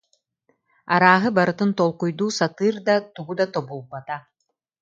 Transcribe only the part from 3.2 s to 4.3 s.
да тобулбата